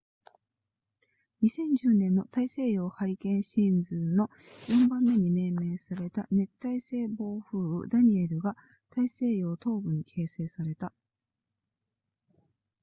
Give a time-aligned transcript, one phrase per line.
[1.43, 4.31] 2010年の大西洋ハリケーンシーズンの
[4.67, 8.57] 4番目に命名された熱帯性暴風雨ダニエルが
[8.89, 10.91] 大西洋東部に形成された